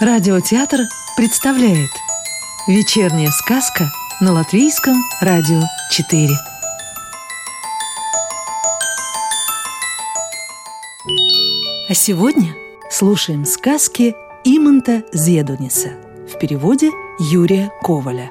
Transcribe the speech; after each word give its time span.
Радиотеатр 0.00 0.82
представляет 1.16 1.90
Вечерняя 2.68 3.32
сказка 3.32 3.90
на 4.20 4.32
Латвийском 4.32 4.94
радио 5.20 5.60
4 5.90 6.28
А 11.88 11.94
сегодня 11.94 12.54
слушаем 12.88 13.44
сказки 13.44 14.14
Иманта 14.44 15.02
Зедуниса 15.12 15.94
в 16.32 16.38
переводе 16.38 16.92
Юрия 17.18 17.72
Коваля. 17.82 18.30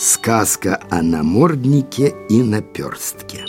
Сказка 0.00 0.82
о 0.90 1.00
наморднике 1.00 2.12
и 2.28 2.42
наперстке. 2.42 3.44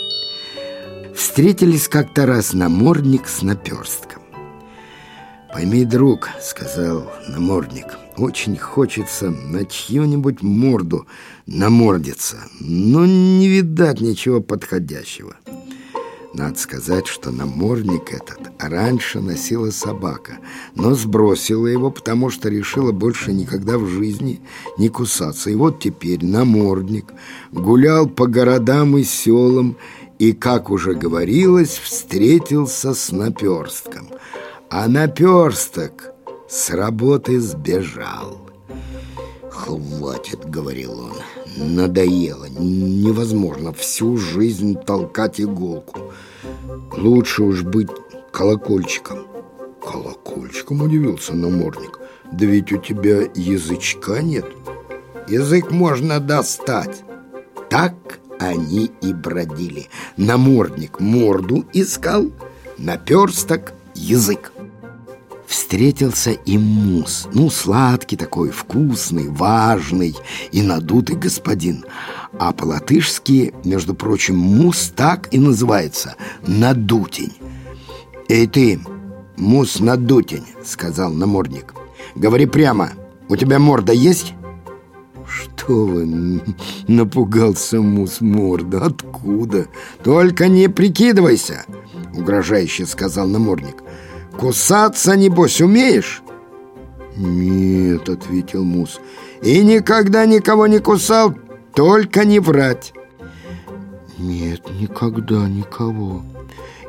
Встретились 1.16 1.88
как-то 1.88 2.26
раз 2.26 2.52
намордник 2.52 3.26
с 3.26 3.42
наперстком 3.42 4.23
«Пойми, 5.54 5.84
друг»,— 5.84 6.30
сказал 6.42 7.08
намордник,— 7.28 7.86
«очень 8.16 8.56
хочется 8.56 9.30
на 9.30 9.64
чью-нибудь 9.64 10.42
морду 10.42 11.06
намордиться, 11.46 12.38
но 12.58 13.06
не 13.06 13.46
видать 13.46 14.00
ничего 14.00 14.40
подходящего». 14.40 15.36
Надо 16.34 16.58
сказать, 16.58 17.06
что 17.06 17.30
намордник 17.30 18.12
этот 18.12 18.40
раньше 18.58 19.20
носила 19.20 19.70
собака, 19.70 20.38
но 20.74 20.94
сбросила 20.94 21.68
его, 21.68 21.92
потому 21.92 22.30
что 22.30 22.48
решила 22.48 22.90
больше 22.90 23.32
никогда 23.32 23.78
в 23.78 23.86
жизни 23.86 24.40
не 24.76 24.88
кусаться. 24.88 25.50
И 25.50 25.54
вот 25.54 25.78
теперь 25.78 26.24
намордник 26.24 27.12
гулял 27.52 28.08
по 28.08 28.26
городам 28.26 28.98
и 28.98 29.04
селам 29.04 29.76
и, 30.18 30.32
как 30.32 30.70
уже 30.70 30.94
говорилось, 30.94 31.78
встретился 31.78 32.94
с 32.94 33.12
наперстком. 33.12 34.08
А 34.70 34.88
наперсток 34.88 36.12
с 36.48 36.70
работы 36.70 37.40
сбежал. 37.40 38.40
«Хватит»,— 39.50 40.44
говорил 40.48 41.00
он,— 41.00 41.12
«надоело, 41.56 42.46
невозможно 42.46 43.72
всю 43.72 44.16
жизнь 44.16 44.76
толкать 44.84 45.40
иголку. 45.40 46.12
Лучше 46.96 47.44
уж 47.44 47.62
быть 47.62 47.90
колокольчиком». 48.32 49.26
«Колокольчиком?»— 49.80 50.80
удивился 50.82 51.34
намордник. 51.34 52.00
«Да 52.32 52.46
ведь 52.46 52.72
у 52.72 52.78
тебя 52.78 53.20
язычка 53.34 54.22
нет». 54.22 54.46
«Язык 55.28 55.70
можно 55.70 56.20
достать». 56.20 57.04
Так 57.70 57.94
они 58.38 58.90
и 59.00 59.12
бродили. 59.12 59.88
Намордник 60.16 61.00
морду 61.00 61.64
искал, 61.72 62.30
наперсток— 62.78 63.72
язык 63.94 64.52
встретился 65.54 66.32
и 66.32 66.58
мус. 66.58 67.28
Ну, 67.32 67.48
сладкий 67.48 68.16
такой, 68.16 68.50
вкусный, 68.50 69.28
важный 69.28 70.16
и 70.50 70.62
надутый 70.62 71.14
господин. 71.14 71.84
А 72.40 72.52
по-латышски, 72.52 73.54
между 73.64 73.94
прочим, 73.94 74.36
мус 74.36 74.92
так 74.94 75.32
и 75.32 75.38
называется– 75.38 76.16
надутень. 76.46 77.34
«Эй 78.28 78.48
ты, 78.48 78.80
мус-надутень»,– 79.36 80.46
сказал 80.64 81.12
намордник. 81.12 81.72
«Говори 82.16 82.46
прямо, 82.46 82.90
у 83.28 83.36
тебя 83.36 83.60
морда 83.60 83.92
есть?» 83.92 84.34
«Что 85.26 85.86
вы?»— 85.86 86.42
напугался 86.88 87.80
мус 87.80 88.20
морда. 88.20 88.86
«Откуда?» 88.86 89.68
«Только 90.02 90.48
не 90.48 90.68
прикидывайся!»— 90.68 91.64
угрожающе 92.14 92.86
сказал 92.86 93.28
намордник. 93.28 93.84
Кусаться, 94.38 95.16
небось, 95.16 95.60
умеешь? 95.60 96.22
Нет, 97.16 98.08
ответил 98.08 98.64
Мус. 98.64 99.00
И 99.42 99.62
никогда 99.62 100.26
никого 100.26 100.66
не 100.66 100.78
кусал, 100.78 101.34
только 101.74 102.24
не 102.24 102.40
врать. 102.40 102.92
Нет, 104.18 104.62
никогда 104.80 105.48
никого. 105.48 106.24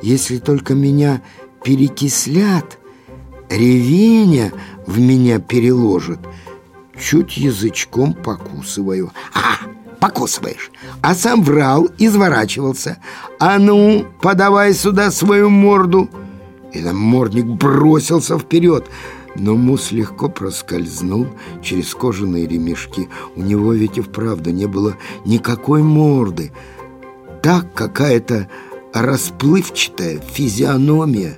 Если 0.01 0.37
только 0.37 0.73
меня 0.73 1.21
перекислят, 1.63 2.79
ревеня 3.49 4.51
в 4.85 4.99
меня 4.99 5.39
переложит, 5.39 6.19
чуть 6.99 7.37
язычком 7.37 8.13
покусываю. 8.13 9.11
А, 9.33 9.65
покусываешь, 9.99 10.71
а 11.01 11.13
сам 11.13 11.43
врал, 11.43 11.89
изворачивался. 11.97 12.97
А 13.39 13.59
ну, 13.59 14.05
подавай 14.21 14.73
сюда 14.73 15.11
свою 15.11 15.49
морду 15.49 16.09
и 16.75 16.81
намордник 16.81 17.45
бросился 17.45 18.37
вперед. 18.37 18.89
Но 19.35 19.55
Мус 19.55 19.91
легко 19.91 20.29
проскользнул 20.29 21.27
через 21.61 21.93
кожаные 21.93 22.47
ремешки. 22.47 23.09
У 23.35 23.41
него 23.41 23.73
ведь 23.73 23.97
и 23.97 24.01
вправду 24.01 24.51
не 24.51 24.65
было 24.65 24.95
никакой 25.25 25.83
морды. 25.83 26.51
Так 27.41 27.73
какая-то 27.73 28.49
расплывчатая 28.93 30.19
физиономия. 30.19 31.37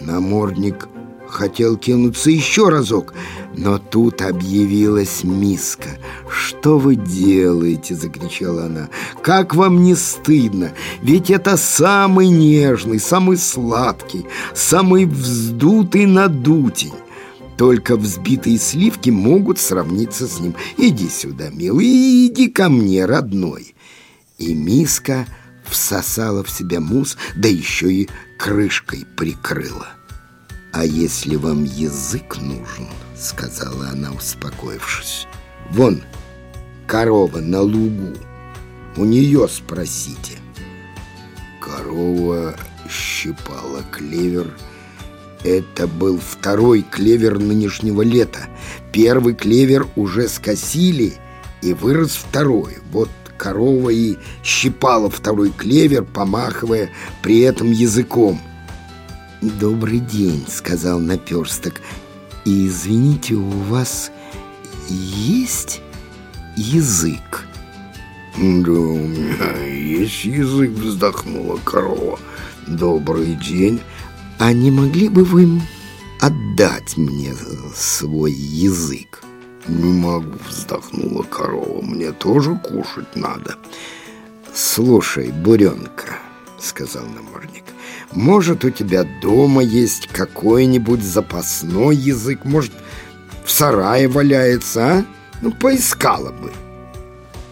Намордник 0.00 0.88
хотел 1.32 1.76
кинуться 1.76 2.30
еще 2.30 2.68
разок, 2.68 3.14
но 3.56 3.78
тут 3.78 4.22
объявилась 4.22 5.24
миска. 5.24 5.90
«Что 6.28 6.78
вы 6.78 6.96
делаете?»— 6.96 7.94
закричала 7.96 8.66
она. 8.66 8.88
«Как 9.22 9.54
вам 9.54 9.82
не 9.82 9.94
стыдно? 9.94 10.72
Ведь 11.02 11.30
это 11.30 11.56
самый 11.56 12.28
нежный, 12.28 13.00
самый 13.00 13.36
сладкий, 13.36 14.26
самый 14.54 15.06
вздутый 15.06 16.06
надутень. 16.06 16.94
Только 17.56 17.96
взбитые 17.96 18.58
сливки 18.58 19.10
могут 19.10 19.58
сравниться 19.58 20.26
с 20.26 20.40
ним. 20.40 20.54
Иди 20.76 21.08
сюда, 21.08 21.50
милый, 21.50 22.26
иди 22.26 22.48
ко 22.48 22.68
мне, 22.68 23.04
родной». 23.04 23.74
И 24.38 24.54
миска 24.54 25.26
всосала 25.64 26.42
в 26.42 26.50
себя 26.50 26.80
мусс, 26.80 27.16
да 27.36 27.48
еще 27.48 27.92
и 27.92 28.08
крышкой 28.38 29.06
прикрыла. 29.16 29.88
«А 30.72 30.86
если 30.86 31.36
вам 31.36 31.64
язык 31.64 32.38
нужен?»— 32.40 32.88
сказала 33.14 33.90
она, 33.90 34.10
успокоившись. 34.10 35.26
«Вон, 35.70 36.02
корова 36.86 37.40
на 37.40 37.60
лугу. 37.60 38.16
У 38.96 39.04
нее 39.04 39.48
спросите». 39.48 40.38
Корова 41.60 42.56
щипала 42.88 43.82
клевер. 43.92 44.50
Это 45.44 45.86
был 45.86 46.18
второй 46.18 46.80
клевер 46.80 47.38
нынешнего 47.38 48.00
лета. 48.00 48.48
Первый 48.92 49.34
клевер 49.34 49.86
уже 49.94 50.26
скосили, 50.26 51.14
и 51.60 51.74
вырос 51.74 52.12
второй. 52.12 52.78
Вот 52.90 53.10
корова 53.36 53.90
и 53.90 54.16
щипала 54.42 55.10
второй 55.10 55.50
клевер, 55.50 56.04
помахивая 56.04 56.88
при 57.22 57.40
этом 57.40 57.72
языком– 57.72 58.40
«Добрый 59.42 59.98
день»,— 59.98 60.44
сказал 60.48 61.00
наперсток. 61.00 61.80
«И 62.44 62.68
извините, 62.68 63.34
у 63.34 63.48
вас 63.48 64.12
есть 64.88 65.80
язык?» 66.56 67.48
«Да 68.36 68.70
у 68.70 68.98
меня 68.98 69.58
есть 69.66 70.24
язык»,— 70.24 70.70
вздохнула 70.76 71.58
корова. 71.64 72.20
«Добрый 72.68 73.34
день». 73.34 73.80
«А 74.38 74.52
не 74.52 74.70
могли 74.70 75.08
бы 75.08 75.24
вы 75.24 75.60
отдать 76.20 76.96
мне 76.96 77.34
свой 77.74 78.32
язык?» 78.32 79.24
«Не 79.66 79.92
могу»,— 79.92 80.38
вздохнула 80.48 81.24
корова. 81.24 81.82
«Мне 81.82 82.12
тоже 82.12 82.54
кушать 82.62 83.16
надо». 83.16 83.56
«Слушай, 84.54 85.32
буренка»,— 85.32 86.18
сказал 86.60 87.04
намордник, 87.06 87.64
может, 88.12 88.64
у 88.64 88.70
тебя 88.70 89.04
дома 89.22 89.62
есть 89.62 90.06
какой-нибудь 90.08 91.02
запасной 91.02 91.96
язык? 91.96 92.44
Может, 92.44 92.72
в 93.44 93.50
сарае 93.50 94.08
валяется, 94.08 94.86
а? 94.86 95.04
Ну, 95.40 95.50
поискала 95.50 96.30
бы. 96.30 96.52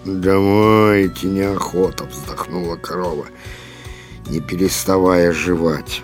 «Давайте, 0.04 1.26
неохота»,— 1.26 2.04
вздохнула 2.10 2.76
корова, 2.76 3.26
не 4.28 4.40
переставая 4.40 5.32
жевать. 5.32 6.02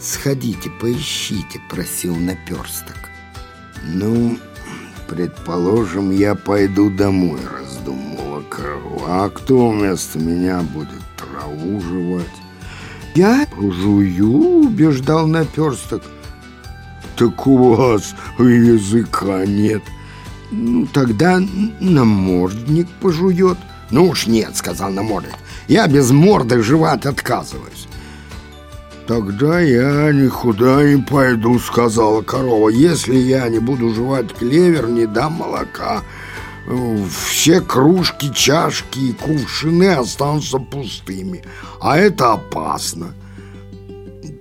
«Сходите, 0.00 0.70
поищите»,— 0.80 1.60
просил 1.70 2.16
наперсток. 2.16 2.96
«Ну, 3.84 4.38
предположим, 5.08 6.10
я 6.10 6.34
пойду 6.34 6.90
домой»,— 6.90 7.38
раздумывала 7.58 8.42
корова. 8.42 9.24
«А 9.24 9.30
кто 9.30 9.70
вместо 9.70 10.18
меня 10.18 10.60
будет 10.62 11.02
траву 11.16 11.80
жевать?» 11.80 12.45
«Я 13.16 13.46
жую»,— 13.58 14.66
убеждал 14.66 15.26
наперсток. 15.26 16.02
«Так 17.16 17.46
у 17.46 17.72
вас 17.72 18.14
языка 18.38 19.46
нет». 19.46 19.82
«Ну, 20.50 20.86
тогда 20.92 21.40
намордник 21.80 22.86
пожует». 23.00 23.56
«Ну 23.90 24.08
уж 24.08 24.26
нет»,— 24.26 24.50
сказал 24.54 24.90
намордник. 24.90 25.32
«Я 25.66 25.86
без 25.86 26.10
морды 26.10 26.62
жевать 26.62 27.06
отказываюсь». 27.06 27.88
«Тогда 29.06 29.60
я 29.60 30.12
никуда 30.12 30.84
не 30.84 31.00
пойду»,— 31.00 31.58
сказала 31.60 32.20
корова. 32.20 32.68
«Если 32.68 33.16
я 33.16 33.48
не 33.48 33.60
буду 33.60 33.94
жевать 33.94 34.34
клевер, 34.34 34.88
не 34.88 35.06
дам 35.06 35.32
молока. 35.32 36.02
Все 37.08 37.60
кружки, 37.60 38.32
чашки 38.34 38.98
и 38.98 39.12
кувшины 39.12 39.94
останутся 39.94 40.58
пустыми, 40.58 41.44
а 41.80 41.98
это 41.98 42.32
опасно». 42.32 43.14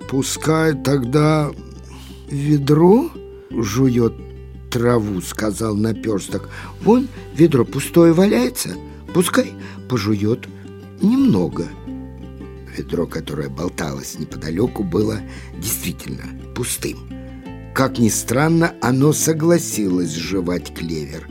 «Пускай 0.10 0.74
тогда 0.74 1.52
ведро 2.30 3.10
жует 3.52 4.14
траву»,— 4.72 5.22
сказал 5.26 5.76
наперсток. 5.76 6.50
«Вон 6.82 7.08
ведро 7.34 7.66
пустое 7.66 8.14
валяется, 8.14 8.76
пускай 9.14 9.54
пожует 9.90 10.48
немного». 11.02 11.68
Ведро, 12.78 13.08
которое 13.08 13.50
болталось 13.50 14.20
неподалеку, 14.20 14.84
было 14.84 15.20
действительно 15.58 16.24
пустым. 16.56 17.10
Как 17.74 18.00
ни 18.00 18.10
странно, 18.10 18.74
оно 18.82 19.14
согласилось 19.14 20.14
жевать 20.14 20.74
клевер, 20.74 21.28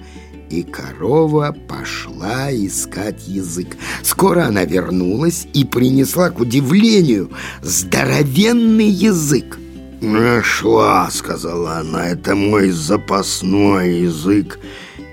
и 0.51 0.63
корова 0.63 1.57
пошла 1.69 2.53
искать 2.53 3.27
язык. 3.27 3.77
Скоро 4.03 4.47
она 4.47 4.65
вернулась 4.65 5.47
и 5.53 5.65
принесла, 5.65 6.31
к 6.31 6.41
удивлению, 6.41 7.31
здоровенный 7.63 8.89
язык. 8.89 9.59
«Нашла»,— 10.01 11.09
сказала 11.13 11.79
она,— 11.79 12.09
«это 12.11 12.35
мой 12.35 12.71
запасной 12.71 14.01
язык, 14.01 14.59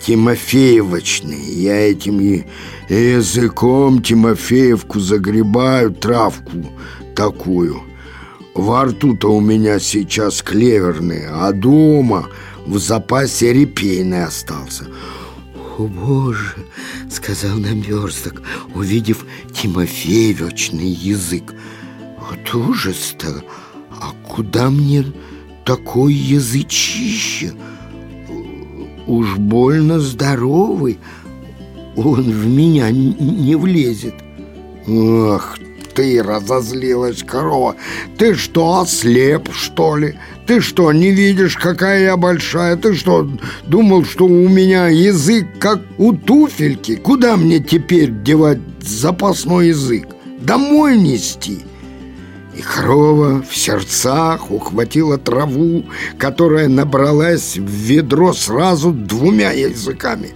Тимофеевочный. 0.06 1.42
Я 1.42 1.92
этим 1.92 2.44
языком 2.90 4.02
Тимофеевку 4.02 5.00
загребаю, 5.00 5.92
травку 5.92 6.66
такую. 7.16 7.84
Во 8.54 8.84
рту-то 8.86 9.34
у 9.34 9.40
меня 9.40 9.80
сейчас 9.80 10.42
клеверный, 10.42 11.26
а 11.30 11.54
дома 11.54 12.28
в 12.66 12.78
запасе 12.78 13.54
репейный 13.54 14.26
остался». 14.26 14.88
«О, 15.82 15.88
Боже!»— 15.88 16.54
сказал 17.10 17.58
наперсток, 17.58 18.44
увидев 18.76 19.26
Тимофеевичный 19.52 20.90
язык. 20.90 21.56
«Вот 22.20 22.54
ужас-то! 22.54 23.44
А 23.90 24.12
куда 24.28 24.70
мне 24.70 25.04
такой 25.66 26.14
язычище?» 26.14 27.54
уж 29.08 29.36
больно 29.38 30.00
здоровый, 30.00 31.00
он 31.96 32.22
в 32.32 32.48
меня 32.48 32.92
не 32.92 33.56
влезет. 33.56 34.14
Ах 34.88 35.58
ты, 35.96 36.22
разозлилась 36.24 37.24
корова, 37.24 37.76
ты 38.18 38.36
что, 38.36 38.82
ослеп, 38.82 39.52
что 39.52 39.98
ли? 39.98 40.16
Ты 40.52 40.60
что, 40.60 40.92
не 40.92 41.12
видишь, 41.12 41.56
какая 41.56 42.02
я 42.04 42.18
большая? 42.18 42.76
Ты 42.76 42.94
что, 42.94 43.26
думал, 43.68 44.04
что 44.04 44.26
у 44.26 44.50
меня 44.50 44.90
язык 44.90 45.48
как 45.60 45.80
у 45.98 46.12
туфельки? 46.12 46.98
Куда 46.98 47.38
мне 47.38 47.60
теперь 47.60 48.12
девать 48.12 48.60
запасной 48.82 49.70
язык? 49.70 50.10
Домой 50.42 50.98
нести?» 50.98 51.60
И 52.54 52.62
корова 52.62 53.42
в 53.42 53.56
сердцах 53.56 54.52
ухватила 54.52 55.18
траву, 55.18 55.86
которая 56.18 56.68
набралась 56.68 57.56
в 57.56 57.70
ведро 57.70 58.34
сразу 58.34 58.92
двумя 58.92 59.52
языками. 59.52 60.32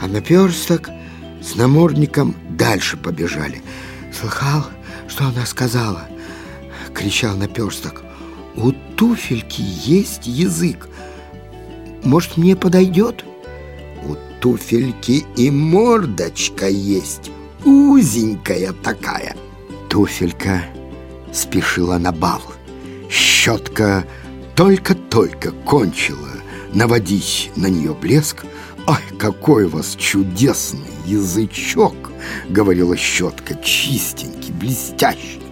А 0.00 0.06
наперсток 0.06 0.88
с 1.42 1.54
намордником 1.54 2.34
дальше 2.48 2.96
побежали. 2.96 3.60
«Слыхал, 4.18 4.64
что 5.06 5.24
она 5.24 5.44
сказала?»— 5.44 6.08
кричал 6.94 7.36
наперсток. 7.36 8.04
«У 8.56 8.72
туфельки 8.96 9.62
есть 9.62 10.26
язык. 10.26 10.88
Может, 12.02 12.36
мне 12.36 12.56
подойдет?» 12.56 13.24
«У 14.04 14.16
туфельки 14.40 15.24
и 15.36 15.50
мордочка 15.50 16.68
есть, 16.68 17.30
узенькая 17.64 18.72
такая». 18.72 19.36
Туфелька 19.88 20.62
спешила 21.32 21.98
на 21.98 22.12
бал. 22.12 22.42
Щетка 23.10 24.04
только-только 24.54 25.50
кончила 25.50 26.30
наводить 26.72 27.50
на 27.56 27.66
нее 27.66 27.94
блеск. 27.94 28.44
«Ай, 28.86 29.02
какой 29.18 29.64
у 29.64 29.70
вас 29.70 29.96
чудесный 29.96 30.80
язычок!»— 31.06 31.94
говорила 32.48 32.96
щетка, 32.96 33.54
чистенький, 33.54 34.52
блестящий. 34.52 35.43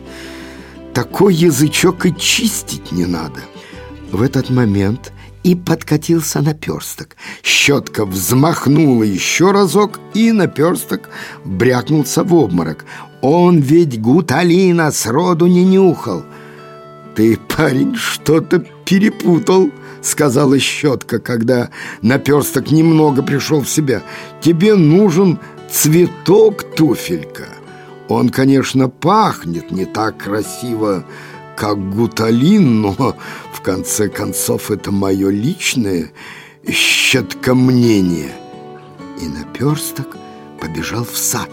«Такой 0.94 1.34
язычок 1.34 2.06
и 2.06 2.14
чистить 2.16 2.92
не 2.92 3.06
надо!» 3.06 3.40
В 4.10 4.20
этот 4.20 4.50
момент 4.50 5.12
и 5.42 5.54
подкатился 5.54 6.42
наперсток. 6.42 7.16
Щетка 7.42 8.04
взмахнула 8.04 9.02
еще 9.02 9.50
разок, 9.52 9.98
и 10.14 10.32
наперсток 10.32 11.08
брякнулся 11.44 12.22
в 12.22 12.34
обморок. 12.34 12.84
Он 13.22 13.58
ведь 13.58 14.00
гуталина 14.00 14.90
сроду 14.92 15.46
не 15.46 15.64
нюхал. 15.64 16.24
«Ты, 17.14 17.38
парень, 17.56 17.94
что-то 17.96 18.64
перепутал»,— 18.84 19.70
сказала 20.02 20.58
щетка, 20.58 21.18
когда 21.18 21.70
наперсток 22.02 22.70
немного 22.70 23.22
пришел 23.22 23.60
в 23.62 23.68
себя. 23.68 24.02
«Тебе 24.40 24.74
нужен 24.74 25.38
цветок 25.70 26.64
туфелька. 26.74 27.48
Он, 28.08 28.28
конечно, 28.28 28.88
пахнет 28.88 29.70
не 29.70 29.84
так 29.84 30.18
красиво, 30.18 31.04
как 31.56 31.78
гуталин, 31.94 32.82
но 32.82 33.16
в 33.52 33.60
конце 33.62 34.08
концов 34.08 34.70
это 34.70 34.90
мое 34.90 35.30
личное 35.30 36.12
щетка 36.68 37.54
мнение». 37.54 38.32
И 39.20 39.28
наперсток 39.28 40.16
побежал 40.60 41.04
в 41.04 41.16
сад 41.16 41.48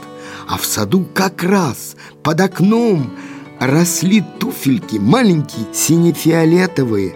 а 0.50 0.58
в 0.58 0.66
саду 0.66 1.06
как 1.14 1.44
раз 1.44 1.96
под 2.24 2.42
окном 2.42 3.12
росли 3.60 4.24
туфельки, 4.40 4.98
маленькие, 4.98 5.68
сине-фиолетовые. 5.72 7.14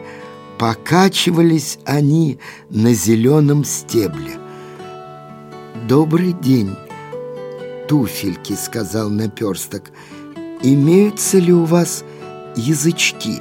Покачивались 0.59 1.79
они 1.83 2.37
на 2.69 2.93
зеленом 2.93 3.65
стебле. 3.65 4.37
«Добрый 5.87 6.33
день, 6.33 6.77
туфельки»,— 7.93 8.53
сказал 8.57 9.11
наперсток. 9.11 9.91
«Имеются 10.63 11.37
ли 11.37 11.53
у 11.53 11.63
вас 11.63 12.03
язычки?» 12.55 13.39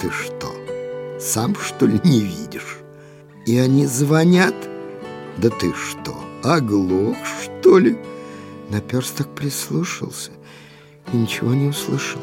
«Ты 0.00 0.10
что, 0.10 0.52
сам, 1.20 1.54
что 1.54 1.86
ли, 1.86 2.00
не 2.02 2.18
видишь?» 2.18 2.78
«И 3.46 3.56
они 3.56 3.86
звонят?» 3.86 4.56
«Да 5.38 5.48
ты 5.48 5.72
что, 5.74 6.16
оглох, 6.42 7.16
что 7.40 7.78
ли?» 7.78 7.96
Наперсток 8.68 9.28
прислушался 9.32 10.32
и 11.12 11.16
ничего 11.16 11.54
не 11.54 11.68
услышал. 11.68 12.20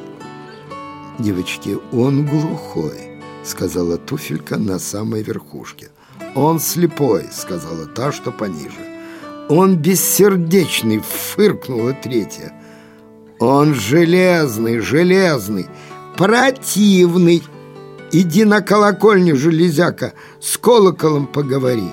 «Девочки, 1.20 1.78
он 1.94 2.26
глухой»,— 2.26 3.22
сказала 3.46 3.98
туфелька 3.98 4.58
на 4.58 4.78
самой 4.78 5.24
верхушке. 5.24 5.88
«Он 6.36 6.60
слепой»,— 6.60 7.28
сказала 7.32 7.86
та, 7.86 8.12
что 8.12 8.34
пониже. 8.34 8.99
«Он 9.50 9.78
бессердечный»,— 9.78 11.02
фыркнула 11.36 11.94
третья. 11.94 12.54
«Он 13.40 13.74
железный, 13.74 14.80
железный, 14.80 15.68
противный. 16.16 17.44
Иди 18.12 18.46
на 18.46 18.62
колокольню, 18.62 19.36
железяка, 19.36 20.14
с 20.40 20.58
колоколом 20.58 21.28
поговори». 21.28 21.90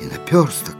И 0.00 0.04
наперсток 0.04 0.76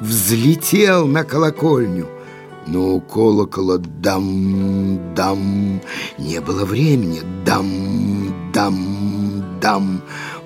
взлетел 0.00 1.06
на 1.06 1.24
колокольню— 1.24 2.06
но 2.66 2.94
у 2.94 3.00
колокола 3.00 3.78
дам-дам 3.78 5.80
не 6.18 6.40
было 6.40 6.64
времени. 6.64 7.20
Дам-дам-дам 7.44 10.02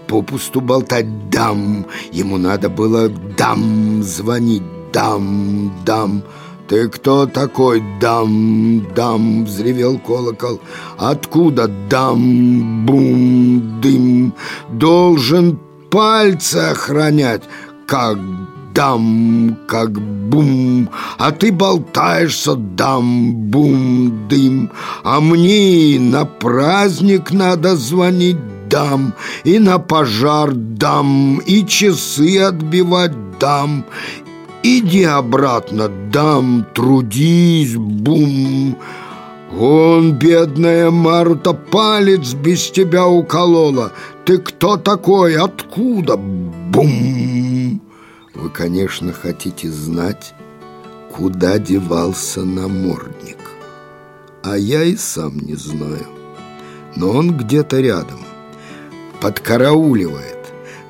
попусту 0.07 0.61
болтать 0.61 1.29
дам. 1.29 1.87
Ему 2.13 2.39
надо 2.39 2.71
было 2.71 3.09
дам 3.09 4.03
звонить. 4.03 4.63
Дам-дам. 4.95 6.23
«Ты 6.69 6.89
кто 6.89 7.27
такой, 7.27 7.83
дам, 8.01 8.87
дам?»— 8.95 9.45
взревел 9.47 9.99
колокол. 9.99 10.61
«Откуда 10.97 11.69
дам, 11.91 12.87
бум, 12.87 13.81
дым? 13.83 14.33
Должен 14.71 15.59
пальцы 15.91 16.57
охранять, 16.57 17.43
как 17.87 18.19
дам, 18.75 19.57
как 19.69 20.01
бум, 20.01 20.89
а 21.19 21.31
ты 21.31 21.53
болтаешься, 21.53 22.55
дам, 22.55 23.33
бум, 23.51 24.29
дым, 24.29 24.71
а 25.05 25.21
мне 25.21 25.99
на 26.01 26.25
праздник 26.25 27.31
надо 27.31 27.77
звонить, 27.77 28.39
дам, 28.69 29.15
и 29.45 29.59
на 29.59 29.79
пожар 29.79 30.53
дам, 30.53 31.39
и 31.47 31.65
часы 31.65 32.39
отбивать 32.39 33.39
дам, 33.39 33.85
иди 34.65 35.05
обратно, 35.05 35.89
дам, 35.89 36.67
трудись, 36.75 37.77
бум, 37.77 38.77
Он, 39.57 40.13
бедная 40.13 40.91
Марута, 40.91 41.53
палец 41.53 42.35
без 42.35 42.71
тебя 42.71 43.07
уколола. 43.07 43.93
Ты 44.25 44.39
кто 44.39 44.77
такой? 44.77 45.37
Откуда? 45.37 46.17
Бум! 46.17 47.81
Вы, 48.35 48.49
конечно, 48.51 49.13
хотите 49.13 49.71
знать, 49.71 50.35
куда 51.15 51.59
девался 51.59 52.43
намордник. 52.43 53.39
А 54.43 54.57
я 54.57 54.83
и 54.83 54.97
сам 54.97 55.39
не 55.39 55.55
знаю. 55.55 56.07
Но 56.97 57.11
он 57.11 57.37
где-то 57.37 57.81
рядом, 57.81 58.21
подкарауливает. 59.21 60.39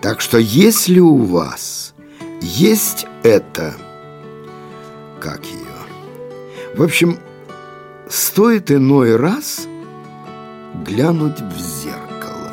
Так 0.00 0.20
что 0.20 0.38
если 0.38 1.00
у 1.00 1.16
вас 1.16 1.83
есть 2.44 3.06
это... 3.22 3.74
Как 5.18 5.44
ее? 5.46 5.64
В 6.76 6.82
общем, 6.82 7.18
стоит 8.08 8.70
иной 8.70 9.16
раз 9.16 9.66
глянуть 10.84 11.40
в 11.40 11.58
зеркало. 11.58 12.52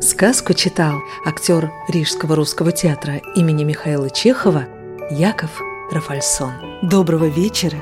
Сказку 0.00 0.54
читал 0.54 0.94
актер 1.26 1.72
Рижского 1.88 2.36
русского 2.36 2.70
театра 2.70 3.20
имени 3.34 3.64
Михаила 3.64 4.10
Чехова 4.10 4.66
Яков 5.10 5.60
Рафальсон. 5.90 6.52
Доброго 6.82 7.24
вечера 7.24 7.78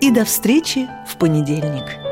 и 0.00 0.12
до 0.12 0.24
встречи 0.24 0.86
в 1.08 1.16
понедельник. 1.16 2.05